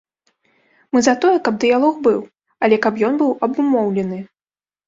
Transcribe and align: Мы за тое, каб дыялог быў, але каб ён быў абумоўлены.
Мы 0.95 1.03
за 1.07 1.13
тое, 1.25 1.33
каб 1.47 1.59
дыялог 1.63 1.95
быў, 2.09 2.17
але 2.69 2.75
каб 2.87 2.93
ён 3.11 3.21
быў 3.21 3.31
абумоўлены. 3.49 4.19